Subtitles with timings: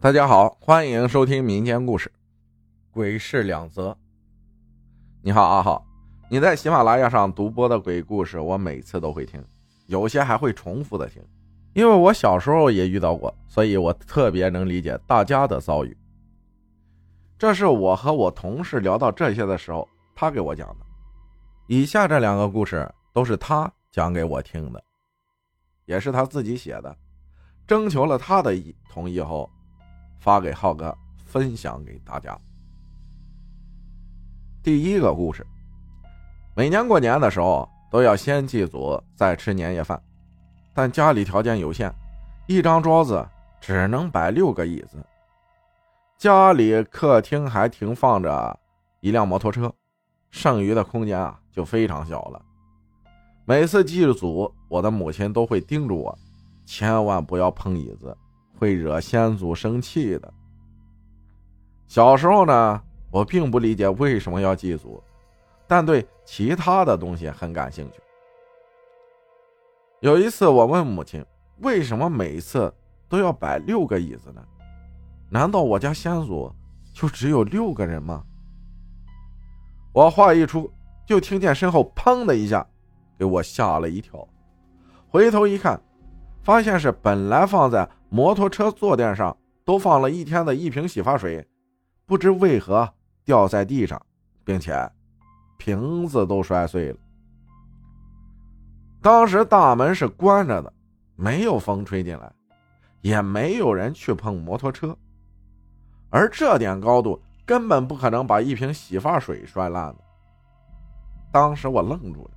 [0.00, 2.08] 大家好，欢迎收听民间故事
[2.92, 3.90] 《鬼事两则》。
[5.22, 5.84] 你好，阿浩，
[6.30, 9.44] 你在喜马拉雅上独播的鬼故事，我每次都会听，
[9.86, 11.20] 有些还会重复的听，
[11.72, 15.98] 因为我小时候也遇到过，所以我特别能理解大家的遭遇。
[17.36, 20.86] 这是我和我同事聊到这些的时候，他给我讲的。
[21.66, 24.80] 以下这两个故事都是他讲给我听的，
[25.86, 26.96] 也是他自己写的，
[27.66, 29.50] 征求了他的意同意后。
[30.18, 32.38] 发给浩哥，分享给大家。
[34.62, 35.46] 第一个故事，
[36.54, 40.00] 每年过年的时候都要先祭祖，再吃年夜饭，
[40.74, 41.92] 但家里条件有限，
[42.46, 43.26] 一张桌子
[43.60, 45.02] 只能摆六个椅子。
[46.18, 48.58] 家里客厅还停放着
[49.00, 49.72] 一辆摩托车，
[50.30, 52.42] 剩余的空间啊就非常小了。
[53.44, 56.18] 每次祭祖，我的母亲都会叮嘱我，
[56.66, 58.14] 千万不要碰椅子。
[58.58, 60.34] 会惹先祖生气的。
[61.86, 65.02] 小时候呢，我并不理解为什么要祭祖，
[65.66, 68.00] 但对其他的东西很感兴趣。
[70.00, 71.24] 有一次，我问母亲
[71.62, 72.72] ：“为什么每次
[73.08, 74.44] 都要摆六个椅子呢？
[75.30, 76.52] 难道我家先祖
[76.92, 78.22] 就只有六个人吗？”
[79.94, 80.70] 我话一出，
[81.06, 82.66] 就听见身后“砰”的一下，
[83.18, 84.28] 给我吓了一跳。
[85.08, 85.80] 回头一看，
[86.42, 87.88] 发现是本来放在。
[88.08, 91.46] 摩托车坐垫上都放了一天的一瓶洗发水，
[92.06, 92.88] 不知为何
[93.24, 94.00] 掉在地上，
[94.44, 94.90] 并且
[95.58, 96.98] 瓶子都摔碎了。
[99.02, 100.72] 当时大门是关着的，
[101.16, 102.32] 没有风吹进来，
[103.02, 104.96] 也没有人去碰摩托车，
[106.10, 109.98] 而这点高度根本不可能把一瓶洗发水摔烂的。
[111.30, 112.30] 当时我愣住了，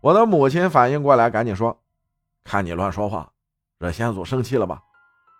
[0.00, 1.80] 我的母亲反应过来，赶紧说
[2.42, 3.30] ：“看你乱说话。”
[3.84, 4.82] 惹先祖生气了吧？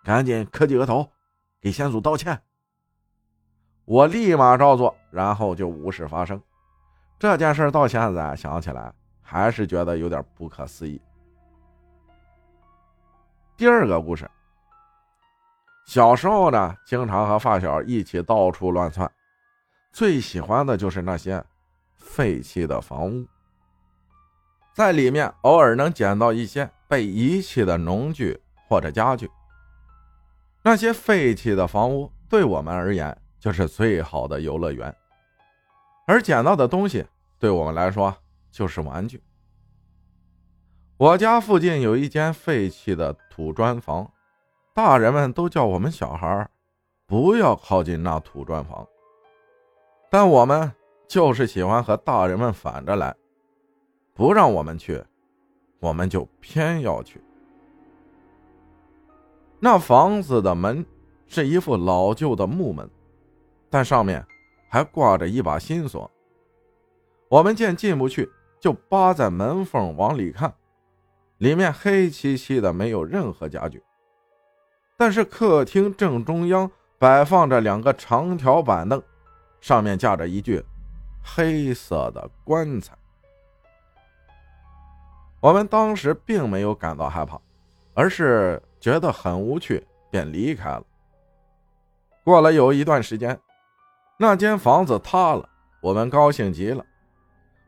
[0.05, 1.11] 赶紧磕几个头，
[1.63, 2.39] 给先祖道歉。
[3.87, 6.39] 我立马照做，然后就无事发生。
[7.19, 11.01] 这件事到现在想起来，还是觉得有点不可思议。
[13.57, 14.31] 第二个故事，
[15.87, 19.11] 小时候呢，经常和发小一起到处乱窜，
[19.91, 21.43] 最喜欢的就是那些
[21.97, 23.27] 废弃的房屋，
[24.75, 26.71] 在里面偶尔能捡到一些。
[26.95, 29.29] 被遗弃的农具或者家具，
[30.63, 34.95] 那些废弃的房屋对我们而言就是最好的游乐园，
[36.07, 37.05] 而捡到的东西
[37.37, 38.17] 对我们来说
[38.53, 39.21] 就是玩具。
[40.97, 44.09] 我家附近有一间废弃的土砖房，
[44.73, 46.49] 大人们都叫我们小孩
[47.09, 48.87] 不要靠近那土砖房，
[50.09, 50.73] 但我们
[51.09, 53.13] 就是喜欢和大人们反着来，
[54.15, 55.05] 不让我们去。
[55.85, 57.21] 我们就偏要去。
[59.61, 60.83] 那房子的门
[61.27, 62.89] 是一副老旧的木门，
[63.69, 64.27] 但上面
[64.71, 66.11] 还挂着一把新锁。
[67.29, 70.55] 我们见进不去，就扒在门缝往里看，
[71.37, 73.83] 里面黑漆漆的，没有任何家具。
[74.97, 79.03] 但是客厅正中央摆放着两个长条板凳，
[79.61, 80.65] 上面架着一具
[81.23, 82.97] 黑色的棺材。
[85.45, 87.39] 我们当时并没有感到害怕，
[87.93, 90.83] 而是觉得很无趣，便离开了。
[92.25, 93.39] 过了有一段时间，
[94.19, 95.47] 那间房子塌了，
[95.83, 96.83] 我们高兴极了，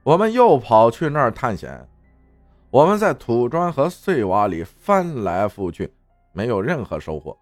[0.02, 1.86] 我们又跑去那儿探险。
[2.70, 5.92] 我们在土砖和碎瓦里翻来覆去，
[6.32, 7.36] 没有任何收获。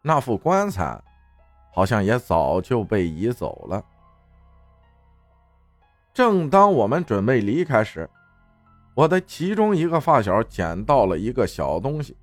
[0.00, 0.98] 那副棺材
[1.70, 3.84] 好像也早就被移走了。
[6.14, 8.08] 正当我们准备离开时，
[8.94, 12.16] 我的其中一个发小捡到了一个小东西，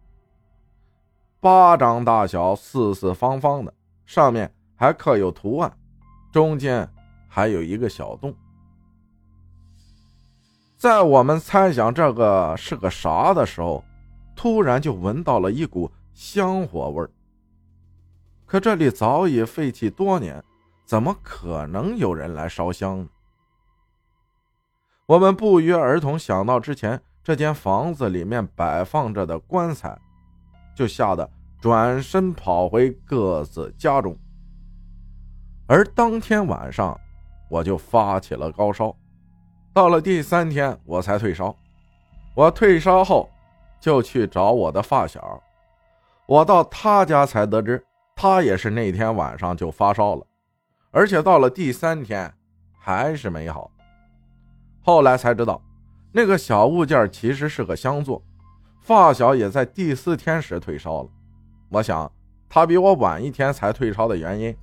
[1.40, 3.74] 巴掌大小，四四方方的，
[4.06, 5.72] 上面还刻有图案，
[6.32, 6.88] 中间
[7.28, 8.36] 还有一个小洞。
[10.78, 13.84] 在我们猜想这个是个啥的时候，
[14.36, 17.10] 突然就闻到了一股香火味儿。
[18.46, 20.44] 可这里早已废弃多年，
[20.86, 23.08] 怎么可能有人来烧香呢？
[25.08, 29.98] 我们不约而同想到之前这间房子里面摆放着的棺材，
[30.76, 31.30] 就吓得
[31.62, 34.18] 转身跑回各自家中。
[35.66, 37.00] 而当天晚上，
[37.50, 38.94] 我就发起了高烧，
[39.74, 41.56] 到了第三天我才退烧。
[42.36, 43.30] 我退烧后，
[43.80, 45.42] 就去找我的发小，
[46.26, 47.82] 我到他家才得知，
[48.14, 50.28] 他也是那天晚上就发烧了，
[50.92, 52.34] 而且到了第三天
[52.78, 53.72] 还是没好。
[54.88, 55.62] 后来才知道，
[56.14, 58.24] 那个小物件其实是个香座。
[58.80, 61.10] 发小也在第四天时退烧了。
[61.68, 62.10] 我想，
[62.48, 64.56] 他比我晚一天才退烧的原因，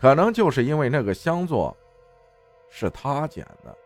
[0.00, 1.76] 可能就是因为那个香座
[2.68, 3.76] 是他捡的。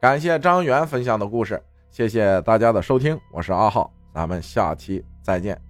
[0.00, 1.60] 感谢张元分享的故事，
[1.90, 5.60] 谢谢大家的收听，我是阿浩，咱们下期再见。